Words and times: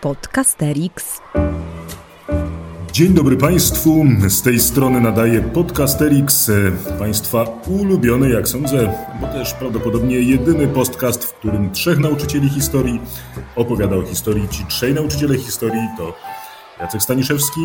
Podcasterix. 0.00 1.20
Dzień 2.92 3.14
dobry 3.14 3.36
Państwu, 3.36 4.04
z 4.28 4.42
tej 4.42 4.60
strony 4.60 5.00
nadaje 5.00 5.42
Podcasterix, 5.42 6.50
Państwa 6.98 7.44
ulubiony, 7.68 8.30
jak 8.30 8.48
sądzę, 8.48 8.92
bo 9.20 9.26
też 9.26 9.54
prawdopodobnie 9.54 10.20
jedyny 10.20 10.68
podcast, 10.68 11.24
w 11.24 11.32
którym 11.32 11.70
trzech 11.70 11.98
nauczycieli 11.98 12.48
historii 12.48 13.00
opowiada 13.56 13.96
o 13.96 14.02
historii. 14.02 14.48
Ci 14.48 14.66
trzej 14.66 14.94
nauczyciele 14.94 15.38
historii 15.38 15.88
to 15.98 16.14
Jacek 16.80 17.02
Staniszewski, 17.02 17.60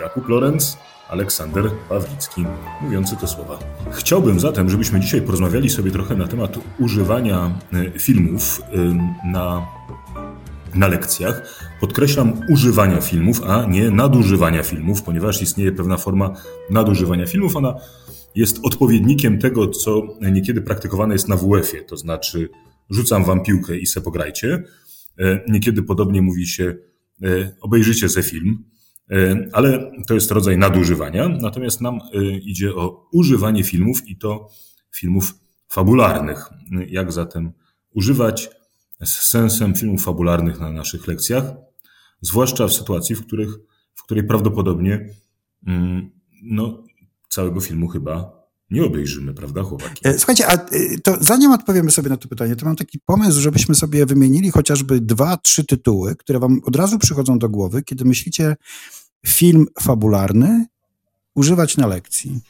Jakub 0.00 0.28
Lorenz, 0.28 0.78
Aleksander 1.08 1.70
Pawlicki, 1.88 2.44
mówiący 2.80 3.16
te 3.16 3.26
słowa. 3.26 3.58
Chciałbym 3.92 4.40
zatem, 4.40 4.70
żebyśmy 4.70 5.00
dzisiaj 5.00 5.22
porozmawiali 5.22 5.70
sobie 5.70 5.90
trochę 5.90 6.14
na 6.14 6.28
temat 6.28 6.58
używania 6.78 7.50
e, 7.72 7.98
filmów 7.98 8.62
e, 8.62 8.76
na, 9.28 9.66
na 10.76 10.88
lekcjach. 10.88 11.60
Podkreślam 11.80 12.40
używania 12.50 13.00
filmów, 13.00 13.42
a 13.44 13.66
nie 13.66 13.90
nadużywania 13.90 14.62
filmów, 14.62 15.02
ponieważ 15.02 15.42
istnieje 15.42 15.72
pewna 15.72 15.96
forma 15.96 16.34
nadużywania 16.70 17.26
filmów. 17.26 17.56
Ona 17.56 17.74
jest 18.34 18.58
odpowiednikiem 18.62 19.38
tego, 19.38 19.68
co 19.68 20.02
niekiedy 20.20 20.62
praktykowane 20.62 21.14
jest 21.14 21.28
na 21.28 21.36
WF-ie, 21.36 21.84
to 21.84 21.96
znaczy 21.96 22.48
rzucam 22.90 23.24
wam 23.24 23.42
piłkę 23.42 23.78
i 23.78 23.86
se 23.86 24.00
pograjcie. 24.00 24.62
E, 25.18 25.40
niekiedy 25.48 25.82
podobnie 25.82 26.22
mówi 26.22 26.46
się 26.46 26.76
obejrzyjcie 27.60 28.08
ze 28.08 28.22
film, 28.22 28.64
E, 29.10 29.48
ale 29.52 29.92
to 30.06 30.14
jest 30.14 30.30
rodzaj 30.30 30.58
nadużywania. 30.58 31.28
Natomiast 31.28 31.80
nam 31.80 32.00
e, 32.14 32.24
idzie 32.24 32.74
o 32.74 33.08
używanie 33.12 33.64
filmów 33.64 34.08
i 34.08 34.16
to 34.16 34.48
filmów 34.94 35.34
fabularnych. 35.68 36.50
Jak 36.88 37.12
zatem 37.12 37.52
używać 37.94 38.50
z 39.04 39.28
sensem 39.28 39.74
filmów 39.74 40.04
fabularnych 40.04 40.60
na 40.60 40.72
naszych 40.72 41.06
lekcjach, 41.06 41.44
zwłaszcza 42.20 42.66
w 42.66 42.72
sytuacji, 42.72 43.16
w, 43.16 43.26
których, 43.26 43.50
w 43.94 44.02
której 44.02 44.24
prawdopodobnie 44.24 45.08
mm, 45.66 46.10
no, 46.42 46.84
całego 47.28 47.60
filmu 47.60 47.88
chyba 47.88 48.36
nie 48.70 48.84
obejrzymy, 48.84 49.34
prawda, 49.34 49.62
chłopaki? 49.62 50.08
E, 50.08 50.18
słuchajcie, 50.18 50.46
a 50.46 50.56
to 51.02 51.16
zanim 51.20 51.52
odpowiemy 51.52 51.90
sobie 51.90 52.10
na 52.10 52.16
to 52.16 52.28
pytanie, 52.28 52.56
to 52.56 52.66
mam 52.66 52.76
taki 52.76 52.98
pomysł, 52.98 53.40
żebyśmy 53.40 53.74
sobie 53.74 54.06
wymienili 54.06 54.50
chociażby 54.50 55.00
dwa, 55.00 55.36
trzy 55.36 55.64
tytuły, 55.64 56.16
które 56.16 56.38
wam 56.38 56.60
od 56.64 56.76
razu 56.76 56.98
przychodzą 56.98 57.38
do 57.38 57.48
głowy, 57.48 57.82
kiedy 57.82 58.04
myślicie 58.04 58.56
film 59.26 59.66
fabularny 59.80 60.66
używać 61.34 61.76
na 61.76 61.86
lekcji. 61.86 62.40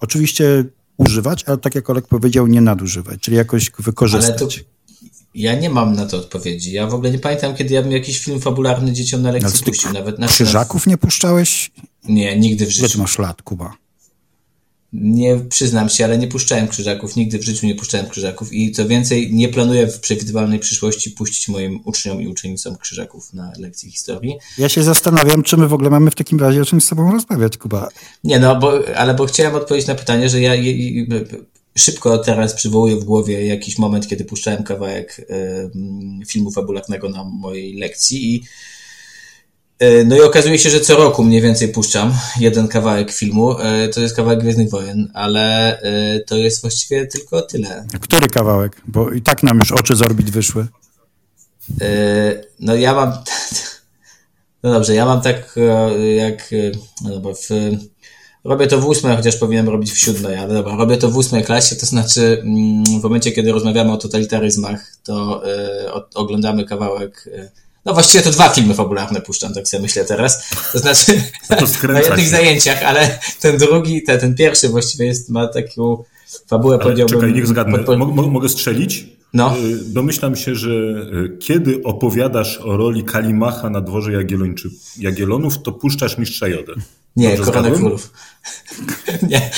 Oczywiście 0.00 0.64
używać, 0.96 1.44
ale 1.44 1.58
tak 1.58 1.74
jak 1.74 1.90
Olek 1.90 2.06
powiedział, 2.06 2.46
nie 2.46 2.60
nadużywać, 2.60 3.20
czyli 3.20 3.36
jakoś 3.36 3.70
wykorzystać. 3.78 4.64
Ja 5.34 5.54
nie 5.54 5.70
mam 5.70 5.92
na 5.92 6.06
to 6.06 6.16
odpowiedzi. 6.16 6.72
Ja 6.72 6.86
w 6.86 6.94
ogóle 6.94 7.10
nie 7.10 7.18
pamiętam, 7.18 7.54
kiedy 7.54 7.74
ja 7.74 7.82
bym 7.82 7.92
jakiś 7.92 8.18
film 8.18 8.40
fabularny 8.40 8.92
dzieciom 8.92 9.22
na 9.22 9.30
lekcji 9.30 9.64
puścił. 9.64 9.92
Nawet 9.92 10.18
na 10.18 10.26
Krzyżaków 10.26 10.86
nie 10.86 10.98
puszczałeś? 10.98 11.70
Nie, 12.04 12.38
nigdy 12.38 12.66
w 12.66 12.70
życiu. 12.70 12.94
Ile 12.94 13.02
masz 13.02 13.18
lat, 13.18 13.42
Kuba? 13.42 13.76
Nie 14.92 15.36
przyznam 15.36 15.88
się, 15.88 16.04
ale 16.04 16.18
nie 16.18 16.28
puszczałem 16.28 16.68
krzyżaków, 16.68 17.16
nigdy 17.16 17.38
w 17.38 17.42
życiu 17.42 17.66
nie 17.66 17.74
puszczałem 17.74 18.08
krzyżaków 18.08 18.52
i 18.52 18.72
co 18.72 18.88
więcej, 18.88 19.34
nie 19.34 19.48
planuję 19.48 19.86
w 19.86 20.00
przewidywalnej 20.00 20.58
przyszłości 20.58 21.10
puścić 21.10 21.48
moim 21.48 21.80
uczniom 21.84 22.22
i 22.22 22.28
uczennicom 22.28 22.76
krzyżaków 22.76 23.34
na 23.34 23.52
lekcji 23.58 23.90
historii. 23.90 24.36
Ja 24.58 24.68
się 24.68 24.82
zastanawiam, 24.82 25.42
czy 25.42 25.56
my 25.56 25.68
w 25.68 25.72
ogóle 25.72 25.90
mamy 25.90 26.10
w 26.10 26.14
takim 26.14 26.40
razie 26.40 26.62
o 26.62 26.64
czymś 26.64 26.84
z 26.84 26.86
sobą 26.86 27.12
rozmawiać, 27.12 27.56
Kuba. 27.56 27.88
Nie, 28.24 28.38
no, 28.38 28.56
bo, 28.56 28.72
ale 28.96 29.14
bo 29.14 29.26
chciałem 29.26 29.54
odpowiedzieć 29.54 29.88
na 29.88 29.94
pytanie, 29.94 30.28
że 30.28 30.40
ja 30.40 30.54
szybko 31.78 32.18
teraz 32.18 32.54
przywołuję 32.54 32.96
w 32.96 33.04
głowie 33.04 33.46
jakiś 33.46 33.78
moment, 33.78 34.08
kiedy 34.08 34.24
puszczałem 34.24 34.62
kawałek 34.62 35.26
filmu 36.28 36.50
fabularnego 36.50 37.08
na 37.08 37.24
mojej 37.24 37.76
lekcji 37.76 38.34
i 38.34 38.42
E, 39.78 40.04
no 40.04 40.16
i 40.16 40.20
okazuje 40.20 40.58
się, 40.58 40.70
że 40.70 40.80
co 40.80 40.96
roku 40.96 41.24
mniej 41.24 41.40
więcej 41.40 41.68
puszczam 41.68 42.14
jeden 42.40 42.68
kawałek 42.68 43.12
filmu. 43.12 43.58
E, 43.58 43.88
to 43.88 44.00
jest 44.00 44.16
kawałek 44.16 44.40
Gwiezdnych 44.40 44.70
Wojen, 44.70 45.10
ale 45.14 45.78
e, 45.80 46.20
to 46.20 46.36
jest 46.36 46.60
właściwie 46.60 47.06
tylko 47.06 47.42
tyle. 47.42 47.86
Który 48.00 48.28
kawałek? 48.28 48.82
Bo 48.86 49.10
i 49.10 49.22
tak 49.22 49.42
nam 49.42 49.58
już 49.58 49.72
oczy 49.72 49.96
z 49.96 50.02
orbit 50.02 50.30
wyszły. 50.30 50.66
No 52.60 52.74
ja 52.74 52.94
mam... 52.94 53.12
No 54.62 54.72
dobrze, 54.72 54.94
ja 54.94 55.06
mam 55.06 55.20
tak 55.20 55.54
jak... 56.16 56.50
No 57.04 57.10
dobra, 57.10 57.34
w, 57.34 57.48
robię 58.48 58.66
to 58.66 58.78
w 58.78 58.86
ósmej, 58.86 59.16
chociaż 59.16 59.36
powinienem 59.36 59.72
robić 59.72 59.92
w 59.92 59.98
siódmej, 59.98 60.36
ale 60.36 60.54
dobra, 60.54 60.76
robię 60.76 60.96
to 60.96 61.10
w 61.10 61.16
ósmej 61.16 61.44
klasie, 61.44 61.76
to 61.76 61.86
znaczy 61.86 62.42
mm, 62.44 63.00
w 63.00 63.02
momencie, 63.02 63.32
kiedy 63.32 63.52
rozmawiamy 63.52 63.92
o 63.92 63.96
totalitaryzmach, 63.96 64.92
to 65.04 65.42
oglądamy 66.14 66.64
kawałek 66.64 67.28
no 67.88 67.94
właściwie 67.94 68.24
to 68.24 68.30
dwa 68.30 68.48
filmy 68.48 68.74
fabularne 68.74 69.20
puszczam, 69.20 69.54
tak 69.54 69.68
sobie 69.68 69.82
myślę 69.82 70.04
teraz. 70.04 70.50
To 70.72 70.78
znaczy 70.78 71.22
to 71.48 71.88
na 71.88 72.00
jednych 72.00 72.24
się. 72.24 72.30
zajęciach, 72.30 72.82
ale 72.82 73.18
ten 73.40 73.58
drugi, 73.58 74.02
ten, 74.02 74.20
ten 74.20 74.34
pierwszy 74.34 74.68
właściwie 74.68 75.06
jest, 75.06 75.28
ma 75.28 75.46
taką 75.46 76.04
fabułę, 76.46 76.74
ale 76.74 76.82
powiedziałbym... 76.82 77.20
Czekaj, 77.20 77.34
niech 77.34 77.46
zgadnę. 77.46 77.78
Mogę 78.30 78.48
strzelić? 78.48 79.06
No. 79.34 79.56
Y, 79.58 79.84
domyślam 79.84 80.36
się, 80.36 80.54
że 80.54 80.70
y, 80.70 81.38
kiedy 81.38 81.82
opowiadasz 81.84 82.58
o 82.58 82.76
roli 82.76 83.04
Kalimacha 83.04 83.70
na 83.70 83.80
dworze 83.80 84.12
Jagiellończy, 84.12 84.70
Jagiellonów, 84.98 85.62
to 85.62 85.72
puszczasz 85.72 86.18
Mistrza 86.18 86.48
Jodę. 86.48 86.72
Nie, 87.16 87.36
Korona 87.36 87.70
Królów. 87.70 88.12
nie, 89.30 89.50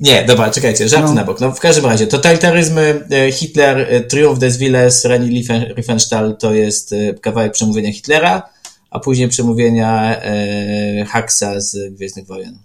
nie, 0.00 0.24
dobra, 0.24 0.50
czekajcie, 0.50 0.88
żart 0.88 1.06
no. 1.06 1.14
na 1.14 1.24
bok. 1.24 1.40
No, 1.40 1.52
w 1.52 1.60
każdym 1.60 1.86
razie, 1.86 2.06
totalitaryzmy, 2.06 3.04
e, 3.10 3.32
Hitler, 3.32 4.06
Triumph 4.08 4.38
des 4.40 4.58
Willes, 4.58 5.04
Reni 5.04 5.44
Riefenstahl 5.76 6.36
to 6.38 6.54
jest 6.54 6.94
kawałek 7.22 7.52
przemówienia 7.52 7.92
Hitlera, 7.92 8.42
a 8.90 9.00
później 9.00 9.28
przemówienia 9.28 10.20
e, 10.22 11.04
Haxa 11.04 11.60
z 11.60 11.94
Gwiezdnych 11.94 12.26
Wojen 12.26 12.58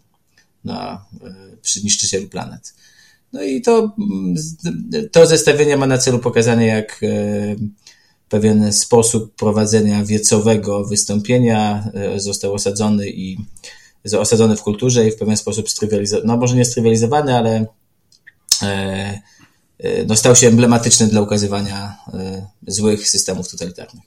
na, 0.63 1.05
e, 1.23 1.33
przy 1.61 1.83
niszczycielu 1.83 2.27
planet. 2.27 2.73
No 3.33 3.43
i 3.43 3.61
to, 3.61 3.95
mm, 3.99 4.35
to 5.11 5.25
zestawienie 5.25 5.77
ma 5.77 5.87
na 5.87 5.97
celu 5.97 6.19
pokazanie, 6.19 6.67
jak 6.67 7.01
e, 7.03 7.55
pewien 8.29 8.73
sposób 8.73 9.35
prowadzenia 9.35 10.05
wiecowego 10.05 10.85
wystąpienia 10.85 11.91
został 12.17 12.53
osadzony 12.53 13.09
i 13.09 13.37
osadzony 14.19 14.55
w 14.55 14.61
kulturze 14.61 15.07
i 15.07 15.11
w 15.11 15.15
pewien 15.15 15.37
sposób 15.37 15.69
strywializowany, 15.69 16.27
no 16.27 16.37
może 16.37 16.55
nie 16.55 16.65
strywializowany, 16.65 17.37
ale 17.37 17.65
e, 18.61 19.21
e, 19.79 20.05
no, 20.05 20.15
stał 20.15 20.35
się 20.35 20.47
emblematyczny 20.47 21.07
dla 21.07 21.21
ukazywania 21.21 21.97
e, 22.13 22.47
złych 22.67 23.09
systemów 23.09 23.51
totalitarnych. 23.51 24.03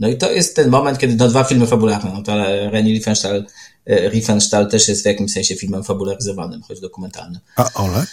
No 0.00 0.08
i 0.08 0.18
to 0.18 0.32
jest 0.32 0.56
ten 0.56 0.70
moment, 0.70 0.98
kiedy 0.98 1.16
no, 1.16 1.28
dwa 1.28 1.44
filmy 1.44 1.66
fabularne, 1.66 2.12
no 2.14 2.22
to 2.22 2.36
Reni 2.70 2.92
Riefenstahl, 2.92 3.44
Riefenstahl 3.86 4.70
też 4.70 4.88
jest 4.88 5.02
w 5.02 5.06
jakimś 5.06 5.32
sensie 5.32 5.56
filmem 5.56 5.84
fabularyzowanym, 5.84 6.62
choć 6.62 6.80
dokumentalnym. 6.80 7.40
A 7.56 7.72
Olek? 7.74 8.08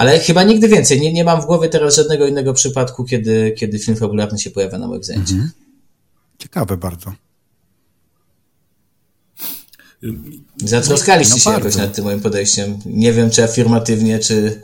Ale 0.00 0.20
chyba 0.20 0.42
nigdy 0.42 0.68
więcej. 0.68 1.00
Nie, 1.00 1.12
nie 1.12 1.24
mam 1.24 1.42
w 1.42 1.46
głowie 1.46 1.68
teraz 1.68 1.96
żadnego 1.96 2.26
innego 2.26 2.54
przypadku, 2.54 3.04
kiedy, 3.04 3.54
kiedy 3.58 3.78
film 3.78 3.96
fabularny 3.96 4.38
się 4.38 4.50
pojawia 4.50 4.78
na 4.78 4.88
moich 4.88 5.04
zajęciach. 5.04 5.32
Mhm. 5.32 5.50
Ciekawe 6.38 6.76
bardzo. 6.76 7.12
Zatroskaliście 10.56 11.34
no 11.34 11.40
się 11.40 11.50
jakoś 11.50 11.76
nad 11.76 11.94
tym 11.94 12.04
moim 12.04 12.20
podejściem. 12.20 12.78
Nie 12.86 13.12
wiem, 13.12 13.30
czy 13.30 13.44
afirmatywnie, 13.44 14.18
czy 14.18 14.62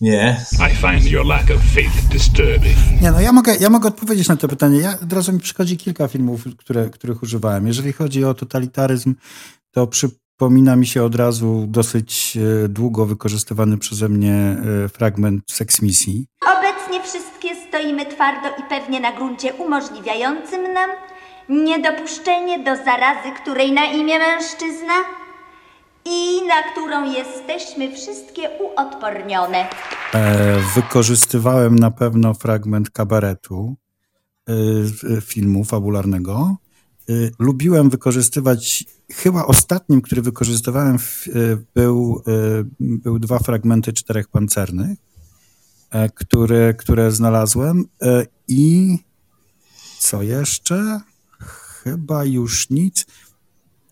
nie. 0.00 0.44
I 0.52 0.76
find 0.76 1.12
your 1.12 1.26
lack 1.26 1.50
of 1.50 1.60
faith 1.74 2.08
disturbing. 2.10 2.76
Nie, 3.02 3.10
no 3.10 3.20
ja 3.20 3.32
mogę, 3.32 3.56
ja 3.56 3.70
mogę 3.70 3.88
odpowiedzieć 3.88 4.28
na 4.28 4.36
to 4.36 4.48
pytanie. 4.48 4.78
Ja, 4.78 5.00
od 5.00 5.12
razu 5.12 5.32
mi 5.32 5.40
przychodzi 5.40 5.76
kilka 5.76 6.08
filmów, 6.08 6.44
które, 6.56 6.90
których 6.90 7.22
używałem. 7.22 7.66
Jeżeli 7.66 7.92
chodzi 7.92 8.24
o 8.24 8.34
totalitaryzm, 8.34 9.14
to 9.70 9.86
przypomina 10.42 10.76
mi 10.76 10.86
się 10.86 11.02
od 11.02 11.14
razu 11.14 11.64
dosyć 11.68 12.38
e, 12.64 12.68
długo 12.68 13.06
wykorzystywany 13.06 13.78
przeze 13.78 14.08
mnie 14.08 14.56
e, 14.84 14.88
fragment 14.88 15.44
Sex 15.50 15.82
Misji. 15.82 16.26
Obecnie 16.58 17.02
wszystkie 17.02 17.48
stoimy 17.68 18.06
twardo 18.06 18.48
i 18.48 18.62
pewnie 18.68 19.00
na 19.00 19.12
gruncie 19.12 19.54
umożliwiającym 19.54 20.72
nam 20.72 20.90
niedopuszczenie 21.48 22.58
do 22.58 22.76
zarazy, 22.76 23.28
której 23.42 23.72
na 23.72 23.84
imię 23.84 24.18
mężczyzna 24.18 24.94
i 26.04 26.46
na 26.48 26.72
którą 26.72 27.12
jesteśmy 27.12 27.92
wszystkie 27.92 28.50
uodpornione. 28.60 29.68
E, 30.14 30.58
wykorzystywałem 30.74 31.76
na 31.76 31.90
pewno 31.90 32.34
fragment 32.34 32.90
kabaretu 32.90 33.74
e, 34.48 35.20
filmu 35.20 35.64
fabularnego. 35.64 36.56
E, 37.12 37.30
lubiłem 37.38 37.90
wykorzystywać, 37.90 38.84
chyba 39.12 39.46
ostatnim, 39.46 40.02
który 40.02 40.22
wykorzystywałem, 40.22 40.96
e, 40.96 40.98
był, 41.74 42.22
e, 42.26 42.64
był 42.80 43.18
dwa 43.18 43.38
fragmenty 43.38 43.92
czterech 43.92 44.28
pancernych, 44.28 44.98
e, 45.90 46.08
które, 46.08 46.74
które 46.74 47.12
znalazłem 47.12 47.84
i 48.48 48.98
co 49.98 50.22
jeszcze? 50.22 51.00
chyba 51.84 52.24
już 52.24 52.70
nic. 52.70 53.06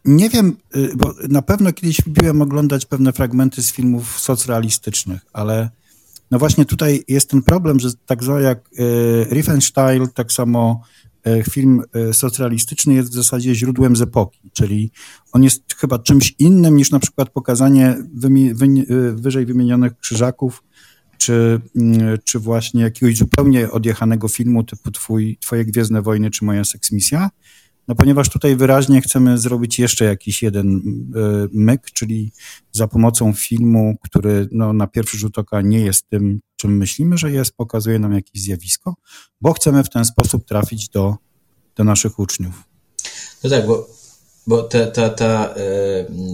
Nie 0.05 0.31
wiem, 0.31 0.57
y, 0.77 0.97
bo 0.97 1.15
na 1.29 1.43
pewno 1.43 1.73
kiedyś 1.73 2.07
lubiłem 2.07 2.43
oglądać 2.43 2.87
pewne 2.87 3.13
fragmenty 3.13 3.63
z 3.63 3.73
filmów 3.73 4.21
socrealistycznych, 4.21 5.21
ale 5.33 5.71
no 6.31 6.39
właśnie 6.39 6.65
tutaj 6.65 7.05
jest 7.09 7.31
ten 7.31 7.43
problem, 7.43 7.81
że 7.81 7.89
tak 8.07 8.25
samo 8.25 8.39
jak 8.39 8.59
y, 8.79 9.27
Riefenstahl, 9.31 10.09
tak 10.15 10.33
samo 10.33 10.83
film 11.51 11.83
socrealistyczny 12.13 12.95
jest 12.95 13.11
w 13.11 13.15
zasadzie 13.15 13.55
źródłem 13.55 13.97
z 13.97 14.03
epoki, 14.03 14.51
czyli 14.53 14.91
on 15.33 15.43
jest 15.45 15.75
chyba 15.75 15.99
czymś 15.99 16.35
innym 16.39 16.77
niż 16.77 16.91
na 16.91 16.99
przykład 16.99 17.31
pokazanie 17.31 17.97
wyżej 19.15 19.47
wymienionych 19.47 19.99
krzyżaków, 19.99 20.63
czy, 21.19 21.61
mm, 21.77 22.19
czy 22.25 22.39
właśnie 22.39 22.83
jakiegoś 22.83 23.17
zupełnie 23.17 23.71
odjechanego 23.71 24.29
filmu 24.29 24.65
typu 24.65 24.91
twój, 24.91 25.39
Twoje 25.41 25.65
Gwiezdne 25.65 26.03
Wojny 26.03 26.31
czy 26.31 26.45
Moja 26.45 26.65
Seksmisja, 26.65 27.31
no 27.91 27.97
ponieważ 27.97 28.29
tutaj 28.29 28.57
wyraźnie 28.57 29.01
chcemy 29.01 29.39
zrobić 29.39 29.79
jeszcze 29.79 30.05
jakiś 30.05 30.43
jeden 30.43 30.77
y, 30.77 31.49
myk, 31.53 31.91
czyli 31.95 32.33
za 32.73 32.89
pomocą 32.89 33.33
filmu, 33.33 33.97
który 34.03 34.49
no, 34.53 34.73
na 34.73 34.87
pierwszy 34.87 35.19
rzut 35.19 35.39
oka 35.39 35.61
nie 35.61 35.81
jest 35.81 36.09
tym, 36.09 36.41
czym 36.57 36.77
myślimy, 36.77 37.19
że 37.19 37.31
jest, 37.31 37.57
pokazuje 37.57 37.99
nam 37.99 38.13
jakieś 38.13 38.43
zjawisko, 38.43 38.95
bo 39.41 39.53
chcemy 39.53 39.85
w 39.85 39.91
ten 39.91 40.05
sposób 40.05 40.45
trafić 40.45 40.89
do, 40.89 41.17
do 41.77 41.85
naszych 41.85 42.19
uczniów. 42.19 42.65
No 43.45 43.51
tak, 43.51 43.67
bo 43.67 43.89
bo 44.47 44.63
ta, 44.63 44.87
ta, 44.87 45.09
ta, 45.11 45.55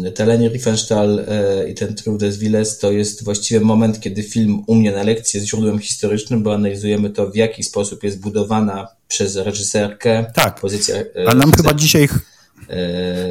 e, 0.06 0.12
ta 0.12 0.24
Leni 0.24 0.48
Riefenstahl 0.48 1.20
e, 1.28 1.68
i 1.68 1.74
ten 1.74 1.94
Truth 1.94 2.20
des 2.20 2.38
Villes 2.38 2.78
to 2.78 2.92
jest 2.92 3.24
właściwie 3.24 3.60
moment, 3.60 4.00
kiedy 4.00 4.22
film 4.22 4.62
u 4.66 4.74
mnie 4.74 4.92
na 4.92 5.02
lekcji 5.02 5.36
jest 5.36 5.50
źródłem 5.50 5.78
historycznym, 5.78 6.42
bo 6.42 6.54
analizujemy 6.54 7.10
to, 7.10 7.30
w 7.30 7.36
jaki 7.36 7.64
sposób 7.64 8.04
jest 8.04 8.20
budowana 8.20 8.88
przez 9.08 9.36
reżyserkę 9.36 10.26
tak. 10.34 10.60
pozycja. 10.60 10.96
E, 10.96 11.28
a 11.28 11.34
nam 11.34 11.52
chyba 11.52 11.74
dzisiaj. 11.74 12.08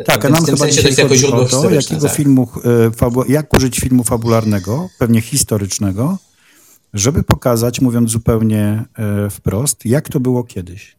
tak, 0.06 0.26
a 0.26 0.30
nam 0.30 0.46
chyba 0.46 0.68
dzisiaj 0.68 0.94
jako 0.98 1.16
źródło 1.16 1.46
to, 1.46 1.70
jakiego 1.70 2.08
tak. 2.08 2.16
filmu, 2.16 2.48
jak 3.28 3.58
użyć 3.58 3.80
filmu 3.80 4.04
fabularnego, 4.04 4.90
pewnie 5.00 5.22
historycznego, 5.22 6.18
żeby 6.94 7.24
pokazać, 7.24 7.82
mówiąc 7.82 8.12
zupełnie 8.12 8.84
wprost, 9.30 9.86
jak 9.86 10.10
to 10.10 10.20
było 10.20 10.44
kiedyś. 10.44 10.96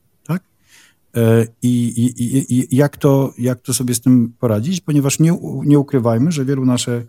E, 1.17 1.47
I, 1.63 1.87
i, 1.97 2.55
i, 2.55 2.77
jak, 2.77 2.97
to, 2.97 3.33
jak 3.39 3.61
to 3.61 3.75
sobie 3.75 3.95
z 3.95 4.01
tym 4.01 4.33
poradzić, 4.39 4.81
ponieważ 4.81 5.19
nie, 5.19 5.39
nie 5.65 5.79
ukrywajmy, 5.79 6.33
że 6.33 6.45
wielu 6.45 6.65
naszych 6.65 7.05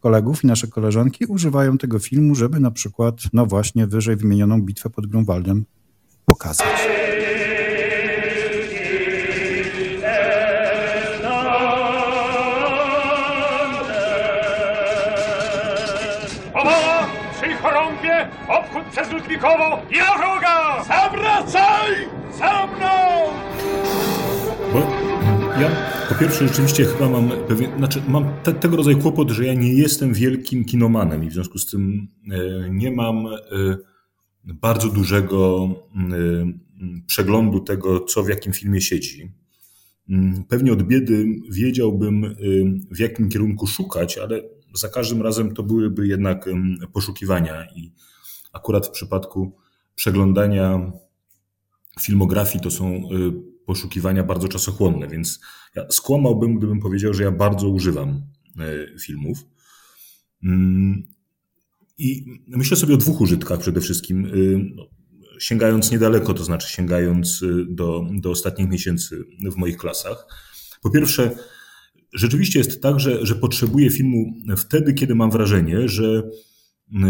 kolegów 0.00 0.44
i 0.44 0.46
nasze 0.46 0.66
koleżanki 0.66 1.26
używają 1.26 1.78
tego 1.78 1.98
filmu, 1.98 2.34
żeby 2.34 2.60
na 2.60 2.70
przykład, 2.70 3.16
no 3.32 3.46
właśnie, 3.46 3.86
wyżej 3.86 4.16
wymienioną 4.16 4.62
bitwę 4.62 4.90
pod 4.90 5.06
Grunwaldem 5.06 5.64
pokazać. 6.26 6.96
Chorągwie, 17.66 18.28
obchód 18.48 18.84
przez 18.92 19.12
Ludwikowo 19.12 19.82
i 19.90 19.94
wroga! 19.94 20.84
Zawracaj! 20.88 21.92
Za 22.38 22.66
mną! 22.66 22.88
Bo 24.72 24.78
ja 25.60 25.70
po 26.08 26.14
pierwsze 26.14 26.48
rzeczywiście 26.48 26.84
chyba 26.84 27.08
mam 27.08 27.30
pewien, 27.48 27.78
znaczy 27.78 28.02
mam 28.08 28.24
te, 28.42 28.52
tego 28.52 28.76
rodzaju 28.76 28.98
kłopot, 28.98 29.30
że 29.30 29.46
ja 29.46 29.54
nie 29.54 29.74
jestem 29.74 30.14
wielkim 30.14 30.64
kinomanem 30.64 31.24
i 31.24 31.30
w 31.30 31.32
związku 31.32 31.58
z 31.58 31.70
tym 31.70 32.08
e, 32.30 32.70
nie 32.70 32.90
mam 32.90 33.26
e, 33.26 33.36
bardzo 34.44 34.88
dużego 34.88 35.68
e, 35.94 36.52
przeglądu 37.06 37.60
tego, 37.60 38.00
co 38.00 38.22
w 38.22 38.28
jakim 38.28 38.52
filmie 38.52 38.80
siedzi. 38.80 39.32
Mm, 40.08 40.44
pewnie 40.44 40.72
od 40.72 40.82
biedy 40.82 41.26
wiedziałbym, 41.50 42.36
w 42.90 42.98
jakim 42.98 43.28
kierunku 43.28 43.66
szukać, 43.66 44.18
ale 44.18 44.42
za 44.76 44.88
każdym 44.88 45.22
razem 45.22 45.54
to 45.54 45.62
byłyby 45.62 46.06
jednak 46.06 46.48
poszukiwania 46.92 47.66
i 47.74 47.92
akurat 48.52 48.86
w 48.86 48.90
przypadku 48.90 49.56
przeglądania 49.94 50.92
filmografii 52.00 52.64
to 52.64 52.70
są 52.70 52.94
y, 52.94 53.02
poszukiwania 53.66 54.24
bardzo 54.24 54.48
czasochłonne, 54.48 55.08
więc 55.08 55.40
ja 55.74 55.86
skłamałbym, 55.90 56.58
gdybym 56.58 56.80
powiedział, 56.80 57.14
że 57.14 57.22
ja 57.22 57.30
bardzo 57.30 57.68
używam 57.68 58.22
y, 58.60 58.98
filmów. 58.98 59.38
Mm, 60.42 61.06
I 61.98 62.24
myślę 62.46 62.76
sobie 62.76 62.94
o 62.94 62.96
dwóch 62.96 63.20
użytkach 63.20 63.60
przede 63.60 63.80
wszystkim, 63.80 64.26
y, 64.26 64.70
no, 64.74 64.86
sięgając 65.40 65.90
niedaleko, 65.90 66.34
to 66.34 66.44
znaczy 66.44 66.72
sięgając 66.72 67.44
do, 67.68 68.06
do 68.12 68.30
ostatnich 68.30 68.68
miesięcy 68.68 69.24
w 69.52 69.56
moich 69.56 69.76
klasach. 69.76 70.26
Po 70.82 70.90
pierwsze, 70.90 71.36
rzeczywiście 72.16 72.58
jest 72.58 72.82
tak, 72.82 73.00
że, 73.00 73.26
że 73.26 73.34
potrzebuję 73.34 73.90
filmu 73.90 74.32
wtedy, 74.56 74.94
kiedy 74.94 75.14
mam 75.14 75.30
wrażenie, 75.30 75.88
że 75.88 76.22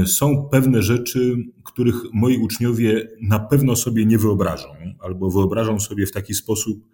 są 0.06 0.49
pewne 0.53 0.82
rzeczy, 0.82 1.37
których 1.64 1.94
moi 2.12 2.38
uczniowie 2.38 3.08
na 3.23 3.38
pewno 3.38 3.76
sobie 3.76 4.06
nie 4.06 4.19
wyobrażą, 4.19 4.69
albo 5.00 5.31
wyobrażą 5.31 5.81
sobie 5.81 6.06
w 6.06 6.12
taki 6.12 6.35
sposób, 6.35 6.87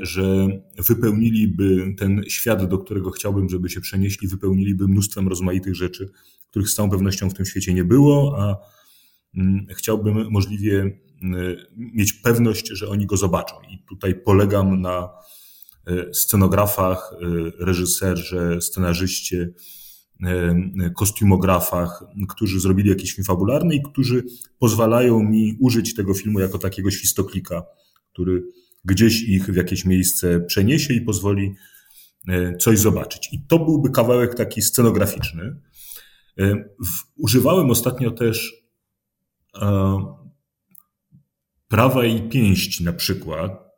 że 0.00 0.48
wypełniliby 0.78 1.94
ten 1.98 2.22
świat, 2.28 2.68
do 2.68 2.78
którego 2.78 3.10
chciałbym, 3.10 3.48
żeby 3.48 3.70
się 3.70 3.80
przenieśli, 3.80 4.28
wypełniliby 4.28 4.88
mnóstwem 4.88 5.28
rozmaitych 5.28 5.74
rzeczy, 5.74 6.10
których 6.50 6.68
z 6.68 6.74
całą 6.74 6.90
pewnością 6.90 7.30
w 7.30 7.34
tym 7.34 7.46
świecie 7.46 7.74
nie 7.74 7.84
było, 7.84 8.34
a 8.38 8.56
mm, 9.34 9.66
chciałbym 9.70 10.30
możliwie 10.30 10.98
mieć 11.76 12.12
pewność, 12.12 12.68
że 12.68 12.88
oni 12.88 13.06
go 13.06 13.16
zobaczą. 13.16 13.56
I 13.70 13.78
tutaj 13.88 14.14
polegam 14.14 14.80
na 14.80 15.08
scenografach, 16.12 17.12
e, 17.12 17.64
reżyserze, 17.64 18.60
scenarzyście, 18.60 19.52
E, 20.26 20.90
kostiumografach, 20.90 22.04
którzy 22.28 22.60
zrobili 22.60 22.88
jakiś 22.88 23.14
film 23.14 23.24
fabularny 23.24 23.74
i 23.74 23.82
którzy 23.82 24.24
pozwalają 24.58 25.22
mi 25.22 25.56
użyć 25.60 25.94
tego 25.94 26.14
filmu 26.14 26.40
jako 26.40 26.58
takiego 26.58 26.90
świstoklika, 26.90 27.62
który 28.12 28.42
gdzieś 28.84 29.22
ich 29.22 29.46
w 29.46 29.56
jakieś 29.56 29.84
miejsce 29.84 30.40
przeniesie 30.40 30.94
i 30.94 31.00
pozwoli 31.00 31.54
e, 32.28 32.56
coś 32.56 32.78
zobaczyć. 32.78 33.28
I 33.32 33.40
to 33.48 33.58
byłby 33.58 33.90
kawałek 33.90 34.34
taki 34.34 34.62
scenograficzny. 34.62 35.60
E, 36.38 36.64
używałem 37.16 37.70
ostatnio 37.70 38.10
też 38.10 38.62
prawa 41.68 42.04
i 42.04 42.28
pięści 42.28 42.84
na 42.84 42.92
przykład 42.92 43.71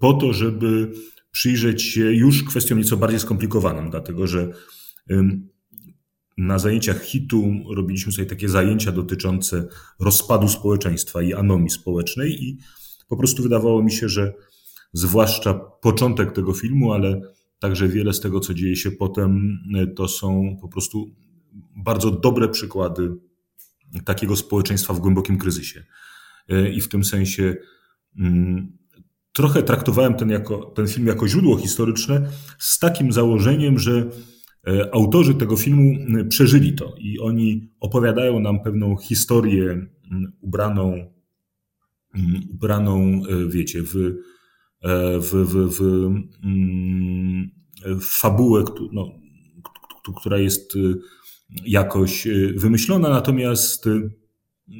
po 0.00 0.12
to, 0.12 0.32
żeby 0.32 0.92
przyjrzeć 1.30 1.82
się 1.82 2.12
już 2.12 2.44
kwestiom 2.44 2.78
nieco 2.78 2.96
bardziej 2.96 3.20
skomplikowanym, 3.20 3.90
dlatego 3.90 4.26
że 4.26 4.50
na 6.38 6.58
zajęciach 6.58 7.02
HIT-u 7.02 7.74
robiliśmy 7.74 8.12
sobie 8.12 8.26
takie 8.26 8.48
zajęcia 8.48 8.92
dotyczące 8.92 9.68
rozpadu 10.00 10.48
społeczeństwa 10.48 11.22
i 11.22 11.34
anomii 11.34 11.70
społecznej 11.70 12.44
i 12.44 12.58
po 13.08 13.16
prostu 13.16 13.42
wydawało 13.42 13.82
mi 13.82 13.92
się, 13.92 14.08
że 14.08 14.34
zwłaszcza 14.92 15.54
początek 15.82 16.32
tego 16.32 16.52
filmu, 16.52 16.92
ale 16.92 17.20
także 17.58 17.88
wiele 17.88 18.12
z 18.12 18.20
tego, 18.20 18.40
co 18.40 18.54
dzieje 18.54 18.76
się 18.76 18.90
potem, 18.90 19.58
to 19.96 20.08
są 20.08 20.56
po 20.60 20.68
prostu 20.68 21.10
bardzo 21.76 22.10
dobre 22.10 22.48
przykłady 22.48 23.16
takiego 24.04 24.36
społeczeństwa 24.36 24.94
w 24.94 25.00
głębokim 25.00 25.38
kryzysie. 25.38 25.84
E, 26.48 26.70
I 26.70 26.80
w 26.80 26.88
tym 26.88 27.04
sensie 27.04 27.56
trochę 29.32 29.62
traktowałem 29.62 30.14
ten, 30.14 30.30
jako, 30.30 30.58
ten 30.58 30.88
film 30.88 31.06
jako 31.06 31.28
źródło 31.28 31.56
historyczne 31.56 32.28
z 32.58 32.78
takim 32.78 33.12
założeniem, 33.12 33.78
że 33.78 34.10
E, 34.66 34.94
autorzy 34.94 35.34
tego 35.34 35.56
filmu 35.56 35.94
przeżyli 36.28 36.72
to 36.72 36.94
i 36.98 37.18
oni 37.18 37.70
opowiadają 37.80 38.40
nam 38.40 38.60
pewną 38.62 38.96
historię 38.96 39.86
ubraną, 40.40 41.12
ubraną 42.50 43.22
e, 43.28 43.48
wiecie, 43.48 43.82
w, 43.82 43.96
e, 44.82 45.18
w, 45.20 45.30
w, 45.30 45.68
w, 45.70 46.10
w 47.84 48.04
fabułę, 48.04 48.64
no, 48.92 49.08
która 50.16 50.38
jest 50.38 50.74
jakoś 51.66 52.28
wymyślona, 52.56 53.08
natomiast 53.08 53.84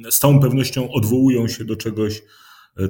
z 0.09 0.19
całą 0.19 0.39
pewnością 0.39 0.91
odwołują 0.91 1.47
się 1.47 1.65
do 1.65 1.75
czegoś, 1.75 2.23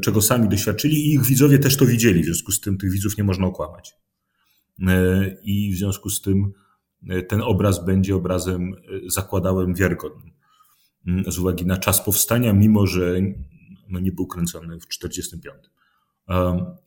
czego 0.02 0.22
sami 0.22 0.50
doświadczyli 0.50 0.96
i 0.96 1.14
ich 1.14 1.26
widzowie 1.26 1.60
też 1.60 1.78
to 1.78 1.86
widzieli, 1.86 2.22
w 2.22 2.26
związku 2.26 2.52
z 2.52 2.60
tym 2.62 2.78
tych 2.78 2.92
widzów 2.92 3.18
nie 3.18 3.24
można 3.24 3.48
okłamać. 3.48 3.94
I 5.44 5.72
w 5.74 5.78
związku 5.78 6.10
z 6.10 6.22
tym 6.22 6.54
ten 7.28 7.42
obraz 7.42 7.86
będzie 7.86 8.16
obrazem, 8.16 8.74
e, 8.74 9.10
zakładałem, 9.10 9.76
wiarygodnym. 9.76 10.32
Mm, 11.08 11.32
z 11.32 11.40
uwagi 11.40 11.66
na 11.66 11.78
czas 11.78 12.06
powstania, 12.06 12.54
mimo 12.54 12.88
że 12.88 13.22
no, 13.90 14.00
nie 14.00 14.12
był 14.12 14.28
kręcony 14.28 14.80
w 14.80 14.88
1945. 14.88 15.56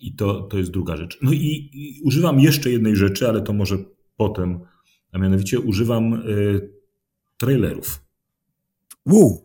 I 0.01 0.15
to, 0.15 0.41
to 0.41 0.59
jest 0.59 0.71
druga 0.71 0.97
rzecz. 0.97 1.19
No 1.23 1.33
i, 1.33 1.71
i 1.73 2.01
używam 2.05 2.41
jeszcze 2.41 2.71
jednej 2.71 2.97
rzeczy, 2.97 3.29
ale 3.29 3.43
to 3.43 3.53
może 3.53 3.79
potem, 4.17 4.61
a 5.13 5.19
mianowicie 5.19 5.61
używam 5.61 6.15
y, 6.15 6.71
trailerów. 7.37 8.05
Wow. 9.07 9.45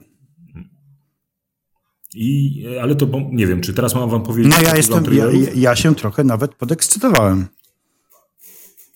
I, 2.15 2.63
ale 2.81 2.95
to 2.95 3.07
nie 3.31 3.47
wiem, 3.47 3.61
czy 3.61 3.73
teraz 3.73 3.95
mam 3.95 4.09
wam 4.09 4.23
powiedzieć. 4.23 4.53
No 4.57 4.63
ja 4.63 4.75
jestem, 4.75 5.03
ja, 5.13 5.25
ja, 5.55 5.75
się 5.75 5.95
trochę 5.95 6.23
nawet 6.23 6.55
podekscytowałem. 6.55 7.45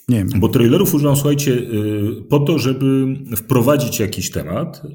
Nie 0.10 0.26
wiem. 0.26 0.40
Bo 0.40 0.50
trailerów 0.50 0.94
używam, 0.94 1.16
słuchajcie, 1.16 1.52
y, 1.52 2.24
po 2.30 2.40
to, 2.40 2.60
żeby 2.60 3.06
wprowadzić 3.36 4.00
jakiś 4.00 4.32
temat, 4.32 4.82
y, 4.86 4.90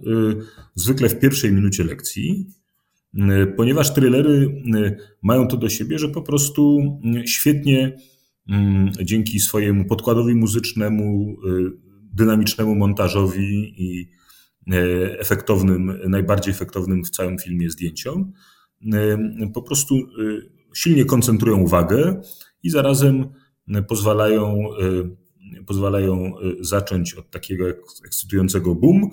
zwykle 0.74 1.08
w 1.08 1.18
pierwszej 1.18 1.52
minucie 1.52 1.84
lekcji, 1.84 2.46
ponieważ 3.56 3.94
thrillery 3.94 4.62
mają 5.22 5.48
to 5.48 5.56
do 5.56 5.68
siebie, 5.68 5.98
że 5.98 6.08
po 6.08 6.22
prostu 6.22 6.80
świetnie 7.26 7.96
dzięki 9.02 9.40
swojemu 9.40 9.84
podkładowi 9.84 10.34
muzycznemu, 10.34 11.36
dynamicznemu 12.12 12.74
montażowi 12.74 13.74
i 13.76 14.08
efektownym, 15.18 15.98
najbardziej 16.08 16.54
efektownym 16.54 17.04
w 17.04 17.10
całym 17.10 17.38
filmie 17.38 17.70
zdjęciom, 17.70 18.32
po 19.54 19.62
prostu 19.62 19.94
silnie 20.74 21.04
koncentrują 21.04 21.58
uwagę 21.58 22.20
i 22.62 22.70
zarazem 22.70 23.28
pozwalają, 23.88 24.68
pozwalają 25.66 26.32
zacząć 26.60 27.14
od 27.14 27.30
takiego 27.30 27.64
ekscytującego 28.06 28.74
boom, 28.74 29.10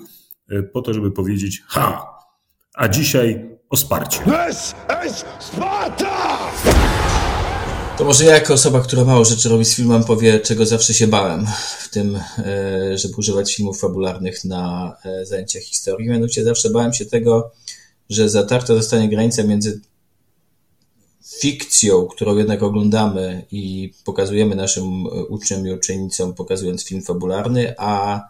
po 0.72 0.82
to, 0.82 0.94
żeby 0.94 1.10
powiedzieć 1.10 1.62
ha, 1.66 2.06
a 2.74 2.88
dzisiaj 2.88 3.50
o 3.70 3.76
Sparcie. 3.76 4.18
This 4.18 4.74
is 5.06 5.24
Sparta! 5.38 6.52
To 8.02 8.06
może 8.06 8.24
ja 8.24 8.34
jako 8.34 8.54
osoba, 8.54 8.80
która 8.80 9.04
mało 9.04 9.24
rzeczy 9.24 9.48
robi 9.48 9.64
z 9.64 9.74
filmem, 9.74 10.04
powie, 10.04 10.40
czego 10.40 10.66
zawsze 10.66 10.94
się 10.94 11.06
bałem 11.06 11.46
w 11.78 11.88
tym, 11.88 12.16
e, 12.38 12.98
żeby 12.98 13.14
używać 13.16 13.54
filmów 13.54 13.80
fabularnych 13.80 14.44
na 14.44 14.96
e, 15.04 15.26
zajęciach 15.26 15.62
historii. 15.62 16.08
Mianowicie 16.08 16.44
zawsze 16.44 16.70
bałem 16.70 16.92
się 16.92 17.06
tego, 17.06 17.52
że 18.10 18.28
zatarta 18.28 18.74
zostanie 18.74 19.08
granica 19.08 19.42
między 19.42 19.80
fikcją, 21.40 22.06
którą 22.06 22.36
jednak 22.36 22.62
oglądamy 22.62 23.46
i 23.50 23.92
pokazujemy 24.04 24.54
naszym 24.56 24.84
e, 24.84 25.08
uczniom 25.24 25.66
i 25.66 25.72
uczennicom, 25.72 26.34
pokazując 26.34 26.84
film 26.84 27.02
fabularny, 27.02 27.74
a, 27.78 28.20